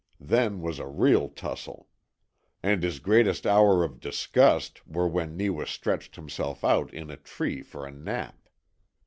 Then 0.19 0.61
was 0.61 0.79
a 0.79 0.87
real 0.87 1.29
tussle. 1.29 1.87
And 2.63 2.81
his 2.81 2.97
greatest 2.97 3.45
hours 3.45 3.85
of 3.85 3.99
disgust 3.99 4.81
were 4.87 5.07
when 5.07 5.37
Neewa 5.37 5.65
stretched 5.67 6.15
himself 6.15 6.63
out 6.65 6.91
in 6.91 7.11
a 7.11 7.17
tree 7.17 7.61
for 7.61 7.85
a 7.85 7.91
nap. 7.91 8.49